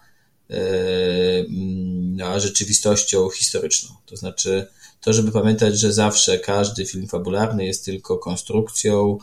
a 2.25 2.41
rzeczywistością 2.41 3.31
historyczną. 3.31 3.91
To 4.07 4.17
znaczy, 4.17 4.67
to, 5.01 5.13
żeby 5.13 5.33
pamiętać, 5.33 5.79
że 5.79 5.93
zawsze 5.93 6.39
każdy 6.39 6.87
film 6.87 7.09
fabularny 7.09 7.65
jest 7.65 7.85
tylko 7.85 8.19
konstrukcją, 8.19 9.19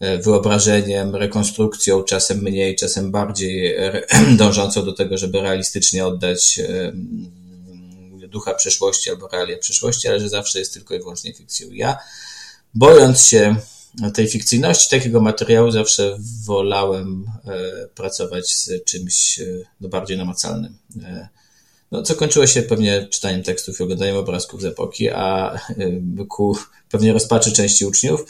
wyobrażeniem, 0.00 1.16
rekonstrukcją, 1.16 2.02
czasem 2.02 2.38
mniej, 2.38 2.76
czasem 2.76 3.10
bardziej 3.10 3.76
dążącą 4.38 4.84
do 4.84 4.92
tego, 4.92 5.18
żeby 5.18 5.40
realistycznie 5.40 6.06
oddać 6.06 6.58
e, 6.58 6.92
ducha 8.28 8.54
przeszłości 8.54 9.10
albo 9.10 9.28
realia 9.28 9.58
przyszłości, 9.58 10.08
ale 10.08 10.20
że 10.20 10.28
zawsze 10.28 10.58
jest 10.58 10.74
tylko 10.74 10.94
i 10.94 10.98
wyłącznie 10.98 11.34
fikcją. 11.34 11.68
Ja, 11.72 11.98
bojąc 12.74 13.20
się 13.20 13.56
tej 14.14 14.28
fikcyjności 14.28 14.90
takiego 14.90 15.20
materiału, 15.20 15.70
zawsze 15.70 16.16
wolałem 16.44 17.26
e, 17.46 17.88
pracować 17.94 18.52
z 18.52 18.84
czymś 18.84 19.40
no, 19.80 19.88
bardziej 19.88 20.18
namacalnym. 20.18 20.78
No, 21.92 22.02
co 22.02 22.14
kończyło 22.14 22.46
się 22.46 22.62
pewnie 22.62 23.06
czytaniem 23.10 23.42
tekstów 23.42 23.80
i 23.80 23.82
oglądaniem 23.82 24.16
obrazków 24.16 24.62
z 24.62 24.64
epoki, 24.64 25.10
a 25.10 25.58
ku 26.28 26.58
pewnie 26.90 27.12
rozpaczy 27.12 27.52
części 27.52 27.86
uczniów, 27.86 28.24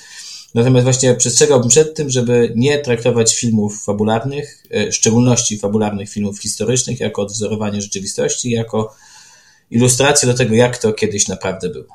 Natomiast 0.56 0.84
właśnie 0.84 1.14
przestrzegałbym 1.14 1.68
przed 1.68 1.94
tym, 1.94 2.10
żeby 2.10 2.52
nie 2.56 2.78
traktować 2.78 3.36
filmów 3.36 3.84
fabularnych, 3.84 4.62
e, 4.70 4.90
w 4.90 4.94
szczególności 4.94 5.58
fabularnych 5.58 6.10
filmów 6.10 6.40
historycznych, 6.40 7.00
jako 7.00 7.22
odwzorowanie 7.22 7.82
rzeczywistości, 7.82 8.50
jako 8.50 8.94
ilustrację 9.70 10.28
do 10.28 10.34
tego, 10.34 10.54
jak 10.54 10.78
to 10.78 10.92
kiedyś 10.92 11.28
naprawdę 11.28 11.68
było. 11.68 11.94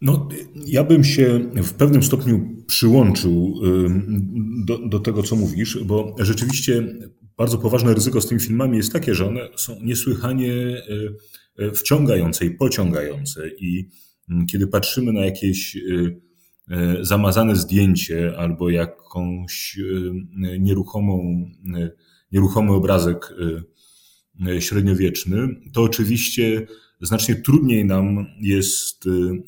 No, 0.00 0.28
ja 0.66 0.84
bym 0.84 1.04
się 1.04 1.50
w 1.54 1.72
pewnym 1.72 2.02
stopniu 2.02 2.64
przyłączył 2.66 3.54
do, 4.64 4.78
do 4.78 5.00
tego, 5.00 5.22
co 5.22 5.36
mówisz, 5.36 5.78
bo 5.84 6.16
rzeczywiście 6.18 6.82
bardzo 7.36 7.58
poważne 7.58 7.94
ryzyko 7.94 8.20
z 8.20 8.28
tymi 8.28 8.40
filmami 8.40 8.76
jest 8.76 8.92
takie, 8.92 9.14
że 9.14 9.28
one 9.28 9.48
są 9.56 9.76
niesłychanie 9.82 10.52
e, 11.58 11.64
e, 11.64 11.72
wciągające 11.72 12.44
i 12.44 12.50
pociągające 12.50 13.48
i 13.48 13.88
kiedy 14.50 14.66
patrzymy 14.66 15.12
na 15.12 15.24
jakieś 15.24 15.76
y, 15.76 16.20
y, 16.70 17.04
zamazane 17.04 17.56
zdjęcie 17.56 18.34
albo 18.38 18.70
jakąś 18.70 19.78
y, 19.78 20.12
nieruchomą, 20.58 21.44
nieruchomy 22.32 22.72
obrazek 22.72 23.34
średniowieczny, 24.60 25.48
to 25.72 25.82
oczywiście 25.82 26.66
znacznie 27.00 27.34
trudniej 27.34 27.84
nam 27.84 28.26
jest 28.40 29.04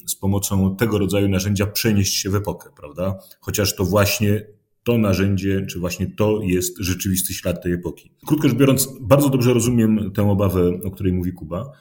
z 0.06 0.14
pomocą 0.14 0.76
tego 0.76 0.98
rodzaju 0.98 1.28
narzędzia 1.28 1.66
przenieść 1.66 2.14
się 2.14 2.30
w 2.30 2.34
epokę, 2.34 2.70
prawda? 2.76 3.18
Chociaż 3.40 3.76
to 3.76 3.84
właśnie 3.84 4.46
to 4.86 4.98
narzędzie, 4.98 5.66
czy 5.66 5.78
właśnie 5.78 6.06
to 6.06 6.40
jest 6.42 6.78
rzeczywisty 6.78 7.34
ślad 7.34 7.62
tej 7.62 7.72
epoki. 7.72 8.10
Krótko 8.26 8.48
rzecz 8.48 8.58
biorąc, 8.58 8.88
bardzo 9.00 9.28
dobrze 9.28 9.54
rozumiem 9.54 10.12
tę 10.12 10.30
obawę, 10.30 10.80
o 10.84 10.90
której 10.90 11.12
mówi 11.12 11.32
Kuba. 11.32 11.72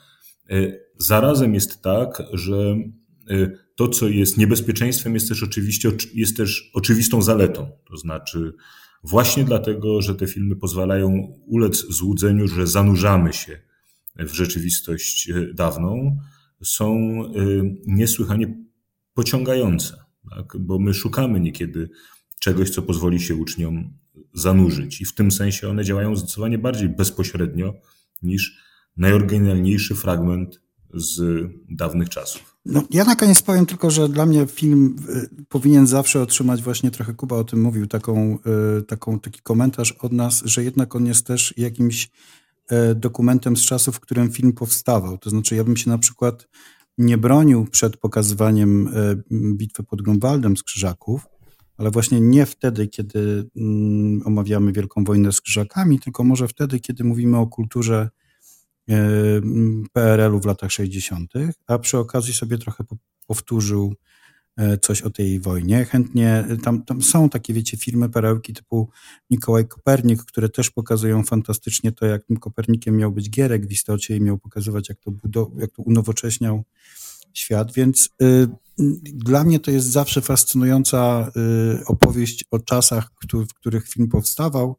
Zarazem 0.98 1.54
jest 1.54 1.82
tak, 1.82 2.24
że 2.34 2.78
y, 3.32 3.58
to, 3.76 3.88
co 3.88 4.08
jest 4.08 4.38
niebezpieczeństwem, 4.38 5.14
jest 5.14 5.30
też 5.30 5.44
oczywiście 5.44 5.92
jest 6.14 6.38
też 6.38 6.72
oczywistą 6.74 7.22
zaletą. 7.22 7.72
To 7.90 7.98
znaczy, 7.98 8.54
właśnie 9.04 9.44
dlatego, 9.44 10.02
że 10.02 10.16
te 10.16 10.28
filmy 10.28 10.56
pozwalają 10.56 11.38
ulec 11.46 11.86
złudzeniu, 11.90 12.48
że 12.48 12.68
zanurzamy 12.68 13.34
się 13.34 13.60
w 14.16 14.34
rzeczywistość 14.34 15.30
y, 15.30 15.54
dawną, 15.54 16.18
są 16.64 16.98
niesłychanie 17.88 18.66
pociągające, 19.14 19.98
tak? 20.30 20.58
bo 20.60 20.80
my 20.80 20.94
szukamy 20.94 21.40
niekiedy 21.40 21.90
czegoś, 22.40 22.70
co 22.70 22.82
pozwoli 22.82 23.20
się 23.20 23.36
uczniom 23.36 23.94
zanurzyć. 24.34 25.02
I 25.02 25.06
w 25.06 25.14
tym 25.14 25.32
sensie 25.32 25.70
one 25.70 25.84
działają 25.84 26.16
zdecydowanie 26.16 26.58
bardziej 26.58 26.90
bezpośrednio 26.90 27.74
niż 28.22 28.58
najoryginalniejszy 28.98 29.96
fragment 29.96 30.62
z 30.94 31.22
dawnych 31.70 32.10
czasów. 32.10 32.56
No, 32.66 32.84
ja 32.92 33.04
na 33.04 33.16
koniec 33.16 33.42
powiem 33.42 33.66
tylko, 33.66 33.92
że 33.92 34.10
dla 34.10 34.26
mnie 34.26 34.48
film 34.48 34.96
y, 35.10 35.46
powinien 35.50 35.88
zawsze 35.88 36.22
otrzymać 36.22 36.62
właśnie 36.62 36.92
trochę 36.92 37.14
Kuba 37.14 37.36
o 37.36 37.44
tym 37.44 37.62
mówił, 37.62 37.88
taką, 37.88 38.38
y, 38.80 38.82
taką, 38.82 39.20
taki 39.20 39.42
komentarz 39.42 39.92
od 39.92 40.12
nas, 40.12 40.42
że 40.46 40.64
jednak 40.64 40.96
on 40.96 41.06
jest 41.06 41.28
też 41.28 41.54
jakimś 41.58 42.10
y, 42.72 42.96
dokumentem 42.96 43.58
z 43.58 43.62
czasów, 43.62 43.96
w 43.96 44.00
którym 44.00 44.32
film 44.32 44.54
powstawał. 44.54 45.18
To 45.18 45.30
znaczy, 45.30 45.56
ja 45.56 45.64
bym 45.64 45.78
się 45.78 45.90
na 45.90 45.98
przykład 45.98 46.48
nie 46.98 47.18
bronił 47.18 47.66
przed 47.66 47.98
pokazywaniem 47.98 48.90
bitwy 49.32 49.84
pod 49.84 50.02
Grunwaldem 50.02 50.58
z 50.58 50.64
Krzyżaków, 50.64 51.26
ale 51.78 51.92
właśnie 51.92 52.22
nie 52.22 52.46
wtedy, 52.46 52.88
kiedy 52.88 53.50
mm, 53.56 54.22
omawiamy 54.26 54.72
Wielką 54.72 55.04
Wojnę 55.04 55.32
z 55.32 55.42
Krzyżakami, 55.42 56.00
tylko 56.00 56.24
może 56.24 56.48
wtedy, 56.48 56.80
kiedy 56.80 57.04
mówimy 57.04 57.38
o 57.38 57.48
kulturze 57.48 58.10
PRL-u 59.94 60.40
w 60.40 60.46
latach 60.46 60.72
60., 60.72 61.34
a 61.68 61.80
przy 61.80 61.98
okazji 61.98 62.34
sobie 62.34 62.58
trochę 62.58 62.84
powtórzył 63.28 63.96
e, 64.58 64.78
coś 64.78 65.02
o 65.02 65.10
tej 65.10 65.40
wojnie. 65.40 65.86
Chętnie, 65.86 66.46
tam, 66.64 66.84
tam 66.84 67.02
są 67.02 67.30
takie, 67.30 67.54
wiecie, 67.54 67.78
filmy, 67.78 68.10
perełki 68.10 68.54
typu 68.54 68.90
Mikołaj 69.30 69.68
Kopernik, 69.68 70.24
które 70.24 70.50
też 70.50 70.70
pokazują 70.70 71.24
fantastycznie 71.24 71.92
to, 71.92 72.06
jak 72.06 72.24
tym 72.26 72.38
Kopernikiem 72.38 72.98
miał 72.98 73.12
być 73.12 73.30
Gierek 73.30 73.68
w 73.68 73.72
istocie 73.72 74.16
i 74.16 74.22
miał 74.22 74.38
pokazywać, 74.38 74.90
jak 74.90 75.00
to, 75.00 75.12
budow- 75.12 75.60
jak 75.60 75.72
to 75.72 75.82
unowocześniał 75.82 76.64
świat, 77.34 77.74
więc 77.74 78.10
y, 78.22 78.48
dla 79.04 79.44
mnie 79.44 79.60
to 79.60 79.72
jest 79.72 79.88
zawsze 79.88 80.22
fascynująca 80.22 81.32
y, 81.82 81.86
opowieść 81.86 82.46
o 82.52 82.60
czasach, 82.60 83.10
w 83.50 83.54
których 83.54 83.88
film 83.88 84.08
powstawał, 84.08 84.76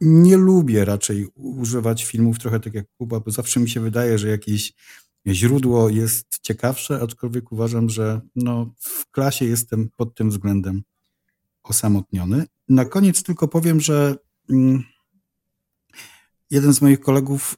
nie 0.00 0.36
lubię 0.36 0.84
raczej 0.84 1.26
używać 1.34 2.04
filmów 2.04 2.38
trochę 2.38 2.60
tak 2.60 2.74
jak 2.74 2.86
Kuba, 2.98 3.20
bo 3.20 3.30
zawsze 3.30 3.60
mi 3.60 3.70
się 3.70 3.80
wydaje, 3.80 4.18
że 4.18 4.28
jakieś 4.28 4.72
źródło 5.26 5.88
jest 5.88 6.38
ciekawsze, 6.42 7.00
aczkolwiek 7.02 7.52
uważam, 7.52 7.90
że 7.90 8.20
no, 8.36 8.74
w 8.78 9.10
klasie 9.10 9.44
jestem 9.44 9.88
pod 9.96 10.14
tym 10.14 10.30
względem 10.30 10.82
osamotniony. 11.62 12.46
Na 12.68 12.84
koniec 12.84 13.22
tylko 13.22 13.48
powiem, 13.48 13.80
że 13.80 14.16
mm, 14.50 14.82
jeden 16.50 16.74
z 16.74 16.82
moich 16.82 17.00
kolegów 17.00 17.56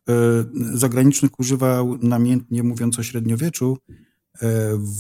y, 0.74 0.78
zagranicznych 0.78 1.40
używał 1.40 1.98
namiętnie, 2.02 2.62
mówiąc 2.62 2.98
o 2.98 3.02
średniowieczu, 3.02 3.78
y, 3.88 4.46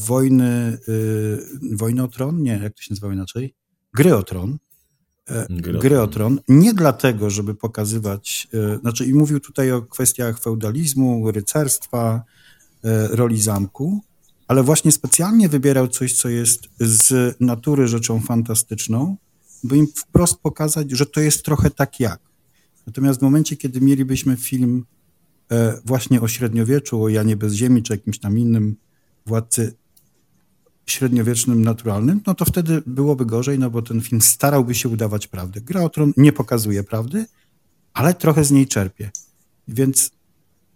wojny, 0.06 0.78
y, 0.88 1.76
wojny 1.76 2.02
o 2.02 2.08
tron, 2.08 2.42
nie, 2.42 2.60
jak 2.62 2.74
to 2.74 2.82
się 2.82 2.94
nazywa 2.94 3.12
inaczej? 3.12 3.54
Gry 3.94 4.14
o 4.14 4.22
tron, 4.22 4.58
gry 5.80 6.00
o 6.00 6.06
tron. 6.06 6.40
Nie 6.48 6.74
dlatego, 6.74 7.30
żeby 7.30 7.54
pokazywać, 7.54 8.48
e, 8.54 8.78
znaczy 8.78 9.06
i 9.06 9.14
mówił 9.14 9.40
tutaj 9.40 9.72
o 9.72 9.82
kwestiach 9.82 10.40
feudalizmu, 10.40 11.30
rycerstwa, 11.30 12.22
e, 12.84 13.08
roli 13.08 13.40
zamku, 13.40 14.00
ale 14.48 14.62
właśnie 14.62 14.92
specjalnie 14.92 15.48
wybierał 15.48 15.88
coś, 15.88 16.16
co 16.16 16.28
jest 16.28 16.68
z 16.80 17.36
natury 17.40 17.88
rzeczą 17.88 18.20
fantastyczną, 18.20 19.16
by 19.64 19.76
im 19.76 19.86
wprost 19.96 20.36
pokazać, 20.36 20.90
że 20.90 21.06
to 21.06 21.20
jest 21.20 21.44
trochę 21.44 21.70
tak 21.70 22.00
jak. 22.00 22.20
Natomiast 22.86 23.20
w 23.20 23.22
momencie, 23.22 23.56
kiedy 23.56 23.80
mielibyśmy 23.80 24.36
film 24.36 24.84
e, 25.52 25.80
właśnie 25.84 26.20
o 26.20 26.28
średniowieczu, 26.28 27.02
o 27.02 27.08
Janie 27.08 27.36
bez 27.36 27.52
ziemi, 27.52 27.82
czy 27.82 27.92
jakimś 27.92 28.18
tam 28.18 28.38
innym 28.38 28.76
władcy 29.26 29.74
średniowiecznym, 30.90 31.64
naturalnym, 31.64 32.20
no 32.26 32.34
to 32.34 32.44
wtedy 32.44 32.82
byłoby 32.86 33.26
gorzej, 33.26 33.58
no 33.58 33.70
bo 33.70 33.82
ten 33.82 34.00
film 34.00 34.20
starałby 34.20 34.74
się 34.74 34.88
udawać 34.88 35.26
prawdę. 35.26 35.60
Gra 35.60 35.82
o 35.82 35.88
Tron 35.88 36.12
nie 36.16 36.32
pokazuje 36.32 36.84
prawdy, 36.84 37.26
ale 37.94 38.14
trochę 38.14 38.44
z 38.44 38.50
niej 38.50 38.66
czerpie. 38.66 39.10
Więc 39.68 40.10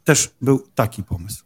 też 0.05 0.31
był 0.43 0.63
taki 0.75 1.03
pomysł. 1.03 1.45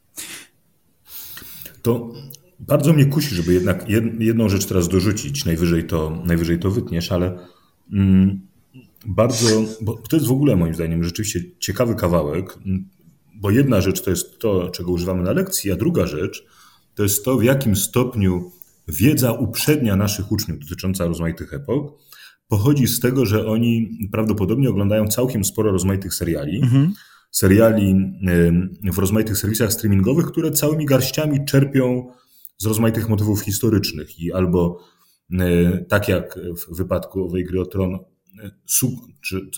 to 1.83 2.13
bardzo 2.61 2.93
mnie 2.93 3.07
kusi, 3.07 3.35
żeby 3.35 3.55
jednak 3.55 3.89
jedną 4.19 4.49
rzecz 4.49 4.67
teraz 4.67 4.89
dorzucić, 4.89 5.45
najwyżej 5.45 5.87
to, 5.87 6.23
najwyżej 6.25 6.59
to 6.59 6.71
wytniesz, 6.71 7.13
ale 7.13 7.39
mm, 7.93 8.41
bardzo, 9.07 9.65
bo 9.81 9.95
to 9.95 10.17
jest 10.17 10.29
w 10.29 10.33
ogóle 10.33 10.57
moim 10.57 10.75
zdaniem 10.75 11.05
rzeczywiście 11.05 11.41
ciekawy 11.59 11.95
kawałek, 11.95 12.59
bo 13.35 13.51
jedna 13.51 13.81
rzecz 13.81 14.03
to 14.03 14.11
jest 14.11 14.39
to, 14.39 14.69
czego 14.69 14.93
używamy 14.93 15.23
na 15.23 15.33
lekcji, 15.33 15.73
a 15.73 15.77
druga 15.77 16.07
rzecz 16.07 16.45
to 16.95 17.03
jest 17.03 17.25
to, 17.25 17.37
w 17.37 17.43
jakim 17.43 17.77
stopniu 17.77 18.51
wiedza 18.89 19.33
uprzednia 19.33 19.97
naszych 19.97 20.33
uczniów 20.33 20.59
dotycząca 20.59 21.07
rozmaitych 21.07 21.55
epok 21.55 21.99
pochodzi 22.49 22.87
z 22.87 23.01
tego, 23.01 23.27
że 23.27 23.47
oni 23.47 23.99
prawdopodobnie 24.13 24.71
oglądają 24.71 25.07
całkiem 25.07 25.45
sporo 25.45 25.73
rozmaitych 25.73 26.15
seriali. 26.15 26.63
Mhm. 26.63 26.93
Seriali 27.31 27.95
w 28.93 28.99
rozmaitych 28.99 29.39
serwisach 29.39 29.73
streamingowych, 29.73 30.27
które 30.27 30.51
całymi 30.51 30.87
garściami 30.87 31.45
czerpią 31.45 32.13
z 32.59 32.67
rozmaitych 32.67 33.09
motywów 33.09 33.41
historycznych 33.41 34.21
i 34.21 34.33
albo 34.33 34.85
tak 35.89 36.09
jak 36.09 36.39
w 36.39 36.77
wypadku 36.77 37.25
owej 37.25 37.45
gry 37.45 37.61
o 37.61 37.67
tron, 37.67 37.99
sub, 38.67 38.91
czy, 39.21 39.51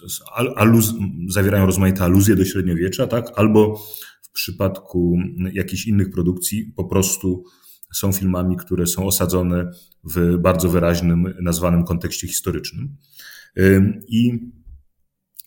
aluz, 0.56 0.94
zawierają 1.28 1.66
rozmaite 1.66 2.04
aluzje 2.04 2.36
do 2.36 2.44
średniowiecza, 2.44 3.06
tak? 3.06 3.26
albo 3.36 3.76
w 4.22 4.30
przypadku 4.32 5.18
jakichś 5.52 5.86
innych 5.86 6.10
produkcji 6.10 6.72
po 6.76 6.84
prostu 6.84 7.44
są 7.92 8.12
filmami, 8.12 8.56
które 8.56 8.86
są 8.86 9.06
osadzone 9.06 9.70
w 10.04 10.36
bardzo 10.38 10.68
wyraźnym, 10.68 11.34
nazwanym 11.42 11.84
kontekście 11.84 12.26
historycznym. 12.26 12.96
I 14.08 14.38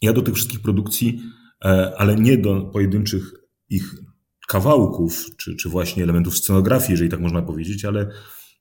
ja 0.02 0.14
do 0.14 0.22
tych 0.22 0.36
wszystkich 0.36 0.62
produkcji, 0.62 1.22
e, 1.66 1.94
ale 1.98 2.16
nie 2.16 2.38
do 2.38 2.62
pojedynczych 2.62 3.34
ich 3.70 3.96
kawałków, 4.48 5.26
czy, 5.38 5.56
czy 5.56 5.70
właśnie 5.70 6.04
elementów 6.04 6.38
scenografii, 6.38 6.92
jeżeli 6.92 7.10
tak 7.10 7.20
można 7.20 7.42
powiedzieć, 7.42 7.86
ale 7.86 8.10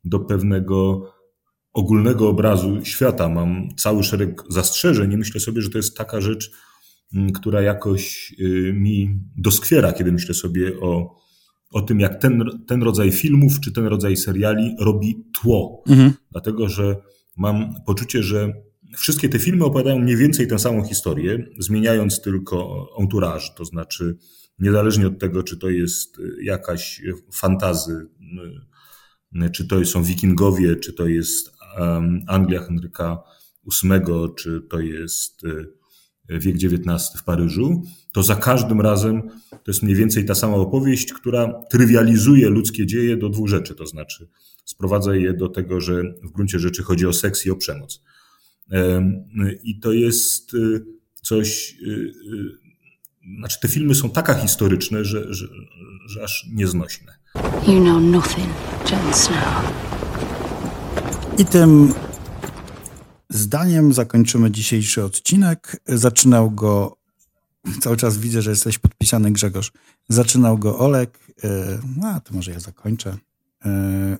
do 0.04 0.20
pewnego 0.20 1.08
ogólnego 1.72 2.28
obrazu 2.28 2.84
świata 2.84 3.28
mam 3.28 3.68
cały 3.76 4.04
szereg 4.04 4.42
zastrzeżeń 4.48 5.12
i 5.12 5.16
myślę 5.16 5.40
sobie, 5.40 5.62
że 5.62 5.70
to 5.70 5.78
jest 5.78 5.96
taka 5.96 6.20
rzecz, 6.20 6.50
która 7.34 7.62
jakoś 7.62 8.34
y, 8.40 8.72
mi 8.76 9.20
doskwiera, 9.36 9.92
kiedy 9.92 10.12
myślę 10.12 10.34
sobie 10.34 10.80
o, 10.80 11.16
o 11.72 11.82
tym, 11.82 12.00
jak 12.00 12.20
ten, 12.20 12.44
ten 12.66 12.82
rodzaj 12.82 13.12
filmów 13.12 13.60
czy 13.60 13.72
ten 13.72 13.86
rodzaj 13.86 14.16
seriali 14.16 14.76
robi 14.80 15.24
tło. 15.40 15.82
Mhm. 15.88 16.12
Dlatego, 16.30 16.68
że 16.68 16.96
mam 17.36 17.74
poczucie, 17.86 18.22
że 18.22 18.52
wszystkie 18.96 19.28
te 19.28 19.38
filmy 19.38 19.64
opowiadają 19.64 19.98
mniej 19.98 20.16
więcej 20.16 20.48
tę 20.48 20.58
samą 20.58 20.84
historię, 20.84 21.46
zmieniając 21.58 22.20
tylko 22.20 22.88
entourage, 23.00 23.46
to 23.56 23.64
znaczy 23.64 24.16
niezależnie 24.58 25.06
od 25.06 25.18
tego, 25.18 25.42
czy 25.42 25.56
to 25.56 25.70
jest 25.70 26.16
jakaś 26.42 27.02
fantazy, 27.32 28.06
czy 29.52 29.68
to 29.68 29.84
są 29.84 30.02
wikingowie, 30.02 30.76
czy 30.76 30.92
to 30.92 31.06
jest 31.06 31.52
Anglia 32.26 32.60
Henryka 32.62 33.18
VIII, 33.82 34.34
czy 34.36 34.60
to 34.70 34.80
jest 34.80 35.44
e, 35.44 35.64
wiek 36.28 36.56
XIX 36.56 37.20
w 37.20 37.24
Paryżu, 37.24 37.82
to 38.12 38.22
za 38.22 38.36
każdym 38.36 38.80
razem 38.80 39.22
to 39.50 39.70
jest 39.70 39.82
mniej 39.82 39.96
więcej 39.96 40.24
ta 40.24 40.34
sama 40.34 40.56
opowieść, 40.56 41.12
która 41.12 41.62
trywializuje 41.70 42.48
ludzkie 42.48 42.86
dzieje 42.86 43.16
do 43.16 43.28
dwóch 43.28 43.48
rzeczy, 43.48 43.74
to 43.74 43.86
znaczy 43.86 44.28
sprowadza 44.64 45.14
je 45.14 45.32
do 45.32 45.48
tego, 45.48 45.80
że 45.80 46.02
w 46.22 46.32
gruncie 46.32 46.58
rzeczy 46.58 46.82
chodzi 46.82 47.06
o 47.06 47.12
seks 47.12 47.46
i 47.46 47.50
o 47.50 47.56
przemoc. 47.56 48.02
I 49.62 49.80
to 49.80 49.92
jest 49.92 50.54
e, 50.54 50.58
coś, 51.22 51.76
e, 51.82 53.38
znaczy 53.38 53.60
te 53.60 53.68
filmy 53.68 53.94
są 53.94 54.10
taka 54.10 54.34
historyczne, 54.34 55.04
że, 55.04 55.34
że, 55.34 55.48
że 56.06 56.22
aż 56.22 56.46
nieznośne. 56.52 57.12
You 57.68 57.80
know 57.80 58.02
nothing, 58.02 58.48
Jon 58.90 59.14
Snow. 59.14 59.72
I 61.38 61.44
tym 61.44 61.94
zdaniem 63.32 63.92
zakończymy 63.92 64.50
dzisiejszy 64.50 65.04
odcinek. 65.04 65.82
Zaczynał 65.86 66.50
go 66.50 67.02
Cały 67.80 67.96
czas 67.96 68.18
widzę, 68.18 68.42
że 68.42 68.50
jesteś 68.50 68.78
podpisany, 68.78 69.30
Grzegorz. 69.30 69.72
Zaczynał 70.08 70.58
go 70.58 70.78
Olek. 70.78 71.18
E, 71.44 71.48
no, 71.96 72.20
to 72.20 72.34
może 72.34 72.50
ja 72.52 72.60
zakończę. 72.60 73.16
E, 73.64 74.16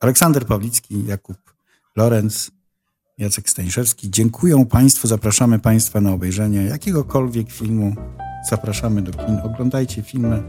Aleksander 0.00 0.46
Pawlicki, 0.46 1.04
Jakub 1.04 1.36
Lorenz, 1.96 2.50
Jacek 3.18 3.50
Stańszewski. 3.50 4.10
Dziękuję 4.10 4.66
Państwu, 4.70 5.08
zapraszamy 5.08 5.58
Państwa 5.58 6.00
na 6.00 6.12
obejrzenie 6.12 6.62
jakiegokolwiek 6.62 7.50
filmu. 7.50 7.96
Zapraszamy 8.50 9.02
do 9.02 9.12
kin. 9.12 9.38
Oglądajcie 9.44 10.02
filmy 10.02 10.42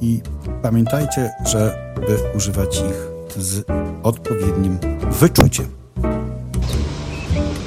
i 0.00 0.20
pamiętajcie, 0.62 1.30
żeby 1.44 2.18
używać 2.36 2.76
ich 2.76 3.12
z 3.44 3.64
odpowiednim 4.02 4.78
wyczuciem. 5.20 5.81